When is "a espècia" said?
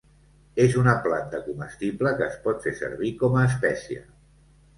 3.39-4.05